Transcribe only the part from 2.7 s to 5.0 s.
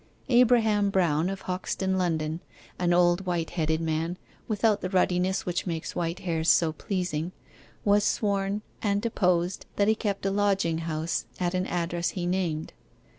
an old white headed man, without the